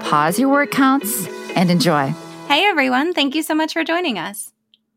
[0.00, 2.14] pause your word counts, and enjoy.
[2.48, 4.52] Hey everyone, thank you so much for joining us.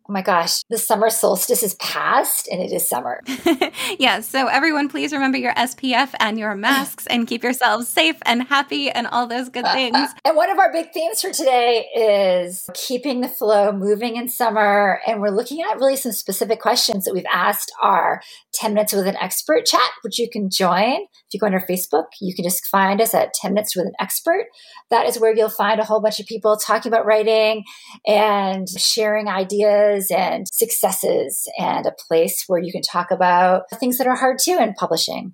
[0.10, 3.22] Oh my gosh, the summer solstice is past and it is summer.
[4.00, 8.44] yes, so everyone please remember your SPF and your masks and keep yourselves safe and
[8.44, 9.96] happy and all those good uh, things.
[9.96, 14.28] Uh, and one of our big themes for today is keeping the flow moving in
[14.28, 15.00] summer.
[15.08, 18.22] And we're looking at really some specific questions that we've asked our
[18.54, 21.02] 10 Minutes with an Expert chat, which you can join.
[21.02, 23.88] If you go on our Facebook, you can just find us at 10 Minutes with
[23.88, 24.46] an Expert.
[24.90, 27.64] That is where you'll find a whole bunch of people talking about writing
[28.08, 34.08] and sharing ideas and successes and a place where you can talk about things that
[34.08, 35.34] are hard too in publishing.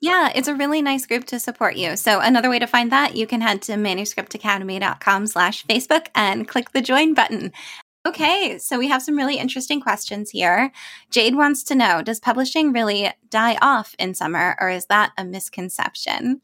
[0.00, 1.94] Yeah, it's a really nice group to support you.
[1.94, 6.70] So another way to find that, you can head to manuscriptacademy.com slash Facebook and click
[6.72, 7.52] the join button.
[8.06, 10.72] Okay, so we have some really interesting questions here.
[11.10, 15.24] Jade wants to know Does publishing really die off in summer, or is that a
[15.24, 16.40] misconception?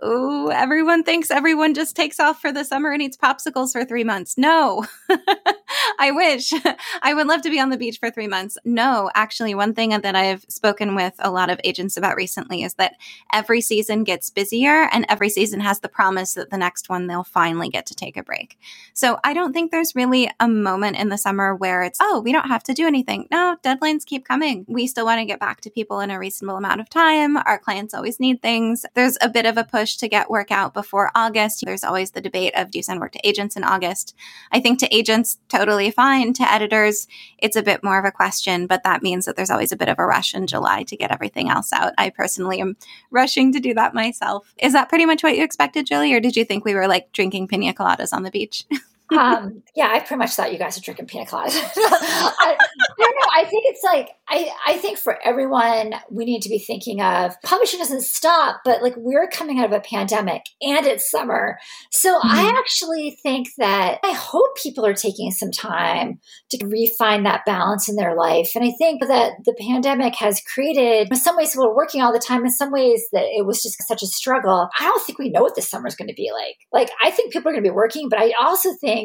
[0.00, 4.04] Oh, everyone thinks everyone just takes off for the summer and eats popsicles for three
[4.04, 4.36] months.
[4.36, 4.84] No,
[5.98, 6.52] I wish
[7.02, 8.58] I would love to be on the beach for three months.
[8.64, 12.74] No, actually, one thing that I've spoken with a lot of agents about recently is
[12.74, 12.96] that
[13.32, 17.24] every season gets busier and every season has the promise that the next one they'll
[17.24, 18.58] finally get to take a break.
[18.92, 22.32] So I don't think there's really a moment in the summer where it's, oh, we
[22.32, 23.28] don't have to do anything.
[23.30, 24.64] No, deadlines keep coming.
[24.68, 27.36] We still want to get back to people in a reasonable amount of time.
[27.36, 28.84] Our clients always need things.
[28.94, 31.62] There's a bit of a push push to get work out before August.
[31.64, 34.16] There's always the debate of do you send work to agents in August?
[34.50, 36.32] I think to agents, totally fine.
[36.32, 37.06] To editors,
[37.38, 39.88] it's a bit more of a question, but that means that there's always a bit
[39.88, 41.92] of a rush in July to get everything else out.
[41.98, 42.76] I personally am
[43.12, 44.52] rushing to do that myself.
[44.58, 47.12] Is that pretty much what you expected, Julie, or did you think we were like
[47.12, 48.64] drinking pina coladas on the beach?
[49.12, 51.52] um, yeah, I pretty much thought you guys were drinking pina coladas.
[51.76, 52.56] I,
[52.98, 56.58] no, no, I think it's like I, I think for everyone, we need to be
[56.58, 61.08] thinking of publishing doesn't stop, but like we're coming out of a pandemic and it's
[61.08, 61.58] summer.
[61.92, 62.28] So mm-hmm.
[62.28, 66.18] I actually think that I hope people are taking some time
[66.50, 68.52] to refine that balance in their life.
[68.56, 72.18] And I think that the pandemic has created, in some ways, we're working all the
[72.18, 72.44] time.
[72.44, 74.68] In some ways, that it was just such a struggle.
[74.78, 76.56] I don't think we know what this summer is going to be like.
[76.72, 78.95] Like, I think people are going to be working, but I also think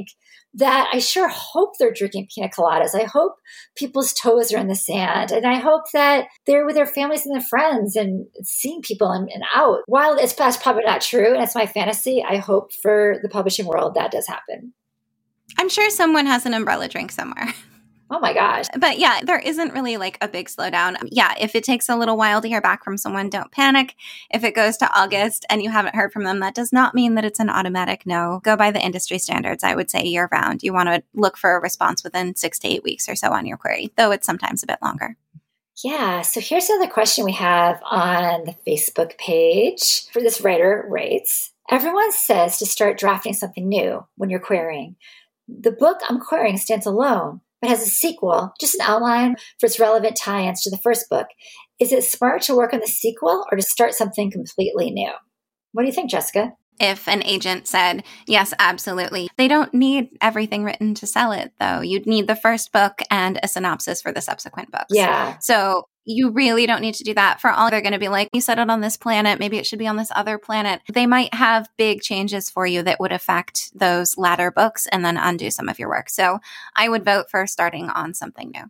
[0.53, 2.94] that I sure hope they're drinking pina coladas.
[2.94, 3.35] I hope
[3.75, 5.31] people's toes are in the sand.
[5.31, 9.30] And I hope that they're with their families and their friends and seeing people and,
[9.34, 9.80] and out.
[9.85, 13.96] While it's probably not true and it's my fantasy, I hope for the publishing world
[13.96, 14.74] that does happen.
[15.57, 17.53] I'm sure someone has an umbrella drink somewhere.
[18.13, 18.66] Oh my gosh.
[18.77, 20.97] But yeah, there isn't really like a big slowdown.
[21.09, 23.95] Yeah, if it takes a little while to hear back from someone, don't panic.
[24.29, 27.16] If it goes to August and you haven't heard from them, that does not mean
[27.16, 28.41] that it's an automatic no.
[28.44, 30.61] Go by the industry standards, I would say year round.
[30.61, 33.45] You want to look for a response within six to eight weeks or so on
[33.45, 35.16] your query, though it's sometimes a bit longer.
[35.81, 41.53] Yeah, so here's another question we have on the Facebook page for this writer writes
[41.69, 44.97] Everyone says to start drafting something new when you're querying.
[45.47, 49.79] The book I'm querying stands alone but has a sequel, just an outline for its
[49.79, 51.27] relevant tie ins to the first book.
[51.79, 55.11] Is it smart to work on the sequel or to start something completely new?
[55.71, 56.53] What do you think, Jessica?
[56.81, 59.30] If an agent said, yes, absolutely.
[59.38, 61.81] They don't need everything written to sell it, though.
[61.81, 64.88] You'd need the first book and a synopsis for the subsequent books.
[64.90, 65.38] Yeah.
[65.40, 68.28] So you really don't need to do that for all they're going to be like
[68.34, 71.06] you set it on this planet maybe it should be on this other planet they
[71.06, 75.52] might have big changes for you that would affect those latter books and then undo
[75.52, 76.40] some of your work so
[76.75, 78.63] i would vote for starting on something new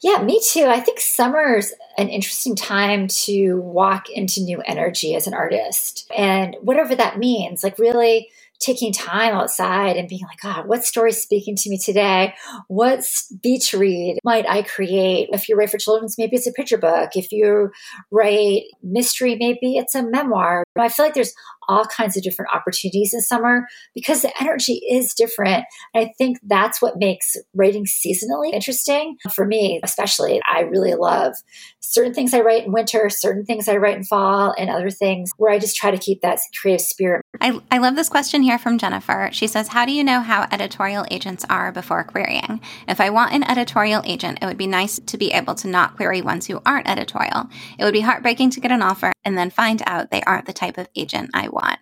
[0.00, 0.64] yeah, me too.
[0.64, 6.10] I think summer's an interesting time to walk into new energy as an artist.
[6.16, 8.28] And whatever that means, like really
[8.60, 12.34] taking time outside and being like, God, what story is speaking to me today?
[12.66, 13.04] What
[13.42, 15.28] beach read might I create?
[15.32, 17.10] If you write for children's, maybe it's a picture book.
[17.14, 17.70] If you
[18.10, 20.64] write mystery, maybe it's a memoir.
[20.84, 21.34] I feel like there's
[21.68, 25.64] all kinds of different opportunities in summer because the energy is different.
[25.94, 30.40] And I think that's what makes writing seasonally interesting for me, especially.
[30.50, 31.34] I really love
[31.80, 35.30] certain things I write in winter, certain things I write in fall, and other things
[35.36, 37.22] where I just try to keep that creative spirit.
[37.40, 39.30] I, I love this question here from Jennifer.
[39.32, 42.60] She says, How do you know how editorial agents are before querying?
[42.86, 45.96] If I want an editorial agent, it would be nice to be able to not
[45.96, 47.48] query ones who aren't editorial.
[47.78, 50.52] It would be heartbreaking to get an offer and then find out they aren't the
[50.52, 51.78] type of agent I want.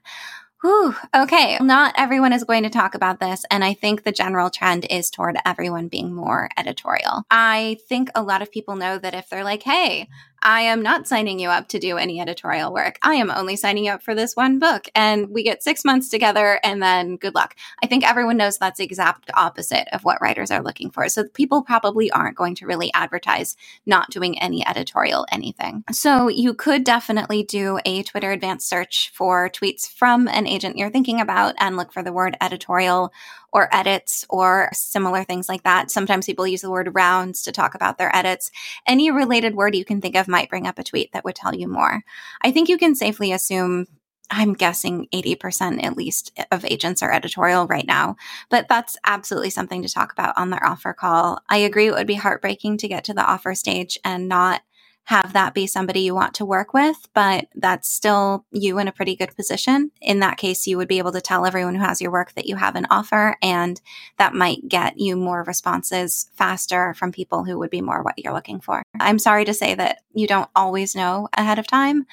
[0.62, 1.58] Whew, okay.
[1.60, 3.44] Not everyone is going to talk about this.
[3.50, 7.22] And I think the general trend is toward everyone being more editorial.
[7.30, 10.08] I think a lot of people know that if they're like, hey,
[10.42, 12.98] I am not signing you up to do any editorial work.
[13.02, 14.88] I am only signing you up for this one book.
[14.94, 17.56] And we get six months together and then good luck.
[17.82, 21.08] I think everyone knows that's the exact opposite of what writers are looking for.
[21.08, 23.56] So people probably aren't going to really advertise
[23.86, 25.84] not doing any editorial anything.
[25.90, 30.90] So you could definitely do a Twitter advanced search for tweets from an agent you're
[30.90, 33.12] thinking about and look for the word editorial
[33.52, 35.90] or edits or similar things like that.
[35.90, 38.50] Sometimes people use the word rounds to talk about their edits.
[38.87, 41.54] Any related word you can think of might bring up a tweet that would tell
[41.54, 42.02] you more.
[42.43, 43.87] I think you can safely assume
[44.31, 48.16] I'm guessing 80% at least of agents are editorial right now,
[48.50, 51.38] but that's absolutely something to talk about on their offer call.
[51.48, 54.62] I agree it would be heartbreaking to get to the offer stage and not
[55.06, 58.93] have that be somebody you want to work with, but that's still you in a
[58.93, 59.93] pretty good position.
[60.00, 62.47] In that case, you would be able to tell everyone who has your work that
[62.47, 63.81] you have an offer, and
[64.19, 68.35] that might get you more responses faster from people who would be more what you're
[68.35, 68.82] looking for.
[68.99, 72.06] I'm sorry to say that you don't always know ahead of time,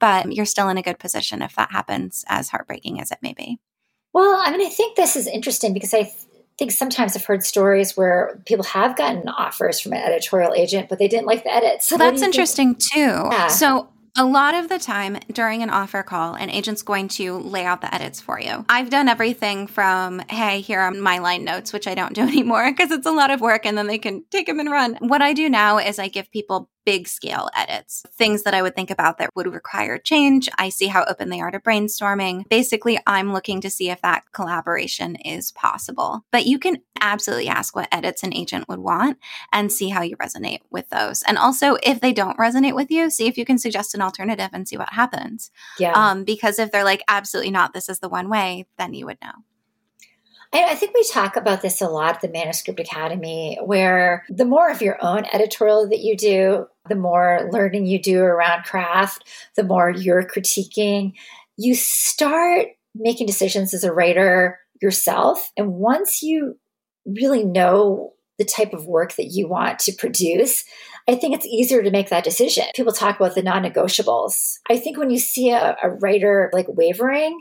[0.00, 3.32] but you're still in a good position if that happens, as heartbreaking as it may
[3.32, 3.60] be.
[4.12, 6.12] Well, I mean, I think this is interesting because I
[6.60, 10.98] think sometimes I've heard stories where people have gotten offers from an editorial agent, but
[10.98, 11.86] they didn't like the edits.
[11.86, 12.92] So that's interesting think?
[12.92, 13.28] too.
[13.32, 13.46] Yeah.
[13.46, 17.64] So a lot of the time during an offer call, an agent's going to lay
[17.64, 18.66] out the edits for you.
[18.68, 22.70] I've done everything from, hey, here are my line notes, which I don't do anymore
[22.70, 24.98] because it's a lot of work and then they can take them and run.
[25.00, 28.74] What I do now is I give people big scale edits, things that I would
[28.74, 30.48] think about that would require change.
[30.58, 32.48] I see how open they are to brainstorming.
[32.48, 36.24] Basically, I'm looking to see if that collaboration is possible.
[36.30, 39.18] But you can absolutely ask what edits an agent would want
[39.52, 41.22] and see how you resonate with those.
[41.22, 44.50] And also, if they don't resonate with you, see if you can suggest an alternative
[44.52, 45.50] and see what happens.
[45.78, 45.92] Yeah.
[45.92, 49.18] Um, because if they're like, absolutely not, this is the one way, then you would
[49.22, 49.32] know.
[50.52, 54.70] I, think we talk about this a lot at the Manuscript Academy, where the more
[54.70, 59.62] of your own editorial that you do, the more learning you do around craft, the
[59.62, 61.12] more you're critiquing,
[61.56, 65.52] you start making decisions as a writer yourself.
[65.56, 66.58] And once you
[67.06, 70.64] really know the type of work that you want to produce,
[71.06, 72.64] I think it's easier to make that decision.
[72.74, 74.54] People talk about the non negotiables.
[74.68, 77.40] I think when you see a, a writer like wavering,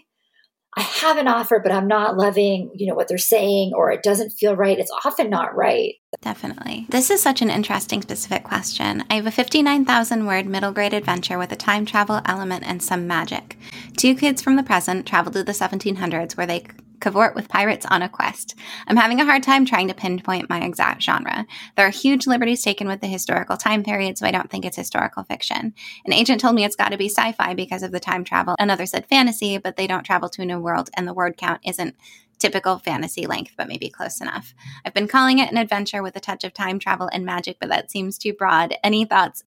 [0.78, 4.04] I have an offer, but I'm not loving, you know, what they're saying or it
[4.04, 4.78] doesn't feel right.
[4.78, 5.96] It's often not right.
[6.22, 6.86] Definitely.
[6.90, 9.04] This is such an interesting specific question.
[9.10, 13.08] I have a 59,000 word middle grade adventure with a time travel element and some
[13.08, 13.58] magic.
[13.98, 16.66] Two kids from the present travel to the 1700s where they
[17.00, 18.56] cavort with pirates on a quest.
[18.88, 21.46] I'm having a hard time trying to pinpoint my exact genre.
[21.76, 24.78] There are huge liberties taken with the historical time period, so I don't think it's
[24.78, 25.74] historical fiction.
[26.06, 28.56] An agent told me it's got to be sci fi because of the time travel.
[28.60, 31.62] Another said fantasy, but they don't travel to a new world, and the word count
[31.66, 31.96] isn't
[32.40, 34.54] typical fantasy length, but maybe close enough.
[34.86, 37.70] I've been calling it an adventure with a touch of time travel and magic, but
[37.70, 38.76] that seems too broad.
[38.84, 39.44] Any thoughts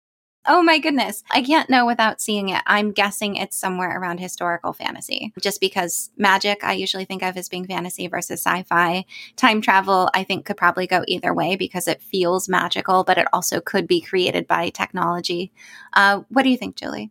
[0.46, 1.22] Oh my goodness.
[1.30, 2.62] I can't know without seeing it.
[2.66, 7.48] I'm guessing it's somewhere around historical fantasy, just because magic I usually think of as
[7.50, 9.04] being fantasy versus sci fi.
[9.36, 13.28] Time travel, I think, could probably go either way because it feels magical, but it
[13.34, 15.52] also could be created by technology.
[15.92, 17.10] Uh, what do you think, Julie?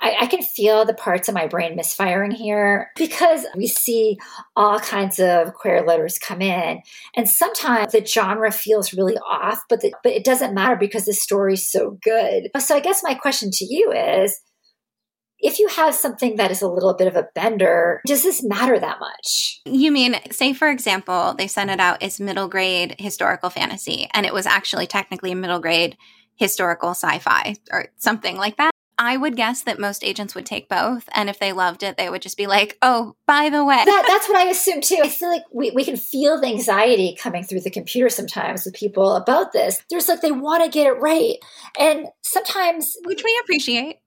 [0.00, 4.18] I, I, can feel the parts of my brain misfiring here because we see
[4.56, 6.80] all kinds of query letters come in.
[7.14, 11.12] And sometimes the genre feels really off, but, the, but it doesn't matter because the
[11.12, 12.48] story's so good.
[12.58, 14.40] So I guess my question to you is
[15.40, 18.78] if you have something that is a little bit of a bender, does this matter
[18.78, 19.60] that much?
[19.64, 24.26] You mean, say, for example, they sent it out as middle grade historical fantasy, and
[24.26, 25.96] it was actually technically middle grade
[26.36, 28.70] historical sci fi or something like that?
[29.02, 31.08] I would guess that most agents would take both.
[31.14, 33.82] And if they loved it, they would just be like, oh, by the way.
[33.82, 34.98] That, that's what I assume too.
[35.02, 38.74] I feel like we, we can feel the anxiety coming through the computer sometimes with
[38.74, 39.82] people about this.
[39.88, 41.36] There's like they want to get it right.
[41.78, 42.94] And sometimes.
[43.06, 44.00] Which we appreciate.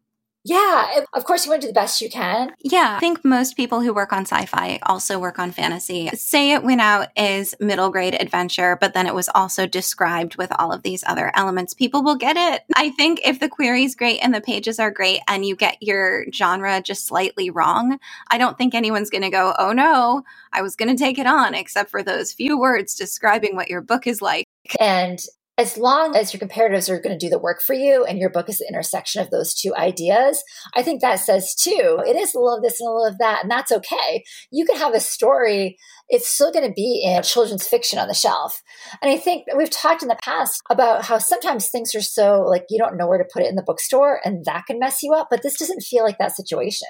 [0.45, 2.51] Yeah, of course, you want to do the best you can.
[2.59, 6.09] Yeah, I think most people who work on sci fi also work on fantasy.
[6.09, 10.51] Say it went out as middle grade adventure, but then it was also described with
[10.59, 11.73] all of these other elements.
[11.73, 12.63] People will get it.
[12.75, 15.77] I think if the query is great and the pages are great and you get
[15.81, 20.62] your genre just slightly wrong, I don't think anyone's going to go, oh no, I
[20.62, 24.07] was going to take it on, except for those few words describing what your book
[24.07, 24.45] is like.
[24.79, 25.19] And
[25.57, 28.31] as long as your comparatives are going to do the work for you and your
[28.31, 30.43] book is the intersection of those two ideas,
[30.75, 33.19] I think that says too, it is a little of this and a little of
[33.19, 34.24] that, and that's okay.
[34.51, 35.77] You can have a story,
[36.10, 38.62] it's still going to be in children's fiction on the shelf.
[39.01, 42.65] And I think we've talked in the past about how sometimes things are so like
[42.69, 45.13] you don't know where to put it in the bookstore and that can mess you
[45.13, 46.88] up, but this doesn't feel like that situation.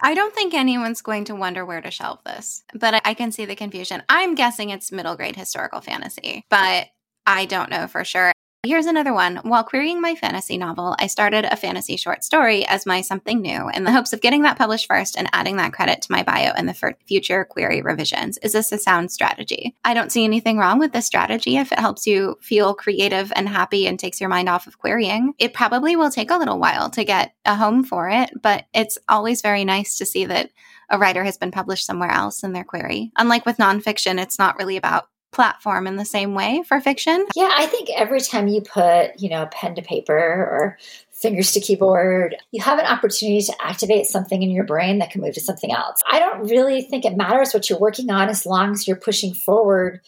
[0.00, 3.44] I don't think anyone's going to wonder where to shelve this, but I can see
[3.44, 4.04] the confusion.
[4.08, 6.86] I'm guessing it's middle grade historical fantasy, but
[7.28, 8.32] I don't know for sure.
[8.66, 9.36] Here's another one.
[9.42, 13.68] While querying my fantasy novel, I started a fantasy short story as my something new
[13.68, 16.54] in the hopes of getting that published first and adding that credit to my bio
[16.54, 18.38] in the future query revisions.
[18.38, 19.76] Is this a sound strategy?
[19.84, 23.46] I don't see anything wrong with this strategy if it helps you feel creative and
[23.46, 25.34] happy and takes your mind off of querying.
[25.38, 28.98] It probably will take a little while to get a home for it, but it's
[29.06, 30.50] always very nice to see that
[30.88, 33.12] a writer has been published somewhere else in their query.
[33.18, 37.26] Unlike with nonfiction, it's not really about platform in the same way for fiction?
[37.34, 40.78] Yeah, I think every time you put, you know, pen to paper or
[41.12, 45.20] fingers to keyboard, you have an opportunity to activate something in your brain that can
[45.20, 46.00] move to something else.
[46.10, 49.34] I don't really think it matters what you're working on as long as you're pushing
[49.34, 50.00] forward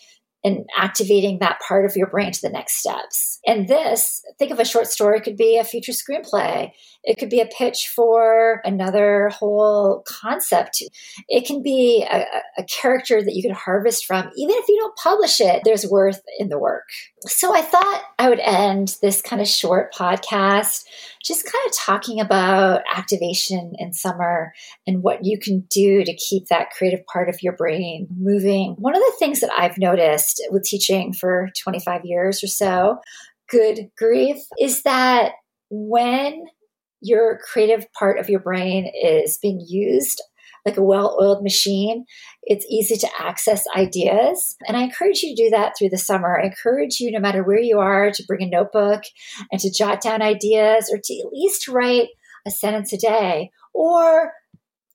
[0.42, 3.38] and activating that part of your brain to the next steps.
[3.47, 6.70] And this, think of a short story, could be a future screenplay.
[7.02, 10.82] It could be a pitch for another whole concept.
[11.28, 12.25] It can be a,
[12.59, 14.30] a character that you can harvest from.
[14.37, 16.88] Even if you don't publish it, there's worth in the work.
[17.26, 20.85] So I thought I would end this kind of short podcast
[21.23, 24.52] just kind of talking about activation in summer
[24.87, 28.75] and what you can do to keep that creative part of your brain moving.
[28.78, 32.99] One of the things that I've noticed with teaching for 25 years or so,
[33.49, 35.32] good grief, is that
[35.70, 36.44] when
[37.00, 40.20] your creative part of your brain is being used
[40.66, 42.04] like a well oiled machine.
[42.42, 44.56] It's easy to access ideas.
[44.66, 46.38] And I encourage you to do that through the summer.
[46.38, 49.02] I encourage you, no matter where you are, to bring a notebook
[49.50, 52.08] and to jot down ideas or to at least write
[52.46, 54.32] a sentence a day or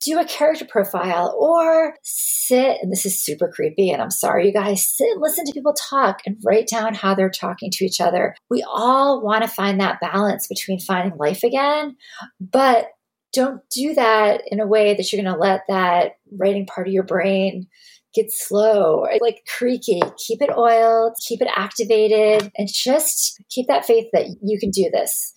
[0.06, 4.54] do a character profile or sit, and this is super creepy, and I'm sorry, you
[4.54, 8.00] guys, sit and listen to people talk and write down how they're talking to each
[8.00, 8.36] other.
[8.50, 11.96] We all want to find that balance between finding life again,
[12.40, 12.88] but
[13.34, 16.94] don't do that in a way that you're going to let that writing part of
[16.94, 17.68] your brain
[18.14, 20.02] get slow or like creaky.
[20.26, 24.90] Keep it oiled, keep it activated, and just keep that faith that you can do
[24.94, 25.34] this.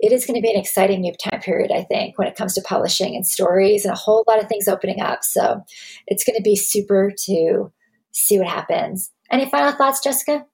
[0.00, 2.54] It is going to be an exciting new time period, I think, when it comes
[2.54, 5.24] to publishing and stories and a whole lot of things opening up.
[5.24, 5.62] So
[6.06, 7.72] it's going to be super to
[8.12, 9.10] see what happens.
[9.30, 10.44] Any final thoughts, Jessica?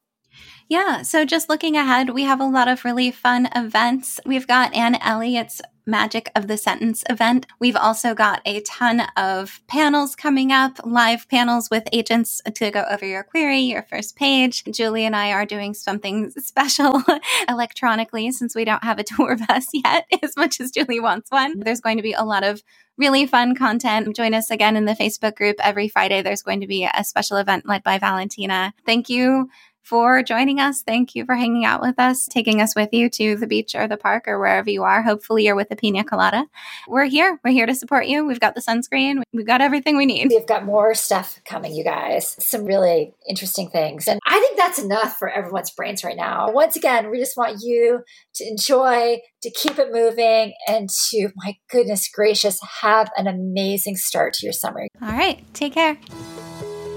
[0.68, 4.18] Yeah, so just looking ahead, we have a lot of really fun events.
[4.24, 7.46] We've got Anne Elliott's Magic of the Sentence event.
[7.60, 12.84] We've also got a ton of panels coming up, live panels with agents to go
[12.90, 14.64] over your query, your first page.
[14.64, 17.02] Julie and I are doing something special
[17.48, 21.60] electronically since we don't have a tour bus yet, as much as Julie wants one.
[21.60, 22.62] There's going to be a lot of
[22.96, 24.16] really fun content.
[24.16, 26.22] Join us again in the Facebook group every Friday.
[26.22, 28.72] There's going to be a special event led by Valentina.
[28.86, 29.50] Thank you
[29.84, 30.82] for joining us.
[30.82, 33.86] Thank you for hanging out with us, taking us with you to the beach or
[33.86, 35.02] the park or wherever you are.
[35.02, 36.46] Hopefully, you're with a pina colada.
[36.88, 37.38] We're here.
[37.44, 38.26] We're here to support you.
[38.26, 39.22] We've got the sunscreen.
[39.32, 40.28] We've got everything we need.
[40.30, 42.34] We've got more stuff coming, you guys.
[42.40, 44.08] Some really interesting things.
[44.08, 46.50] And I think that's enough for everyone's brains right now.
[46.50, 48.02] Once again, we just want you
[48.36, 54.32] to enjoy, to keep it moving, and to, my goodness gracious, have an amazing start
[54.34, 54.88] to your summer.
[55.02, 55.44] All right.
[55.52, 55.98] Take care.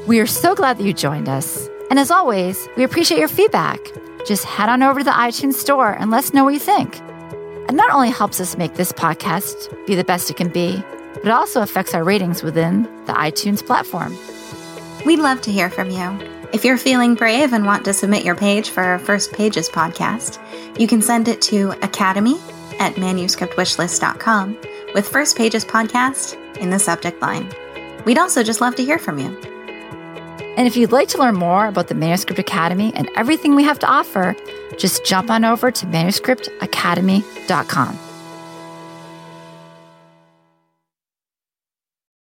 [0.07, 1.69] We are so glad that you joined us.
[1.89, 3.79] And as always, we appreciate your feedback.
[4.25, 6.99] Just head on over to the iTunes store and let us know what you think.
[7.69, 11.25] It not only helps us make this podcast be the best it can be, but
[11.25, 14.15] it also affects our ratings within the iTunes platform.
[15.05, 16.19] We'd love to hear from you.
[16.53, 20.39] If you're feeling brave and want to submit your page for our First Pages podcast,
[20.79, 22.37] you can send it to academy
[22.79, 24.57] at manuscriptwishlist.com
[24.93, 27.51] with First Pages podcast in the subject line.
[28.05, 29.56] We'd also just love to hear from you.
[30.57, 33.79] And if you'd like to learn more about the Manuscript Academy and everything we have
[33.79, 34.35] to offer,
[34.77, 38.06] just jump on over to manuscriptacademy.com.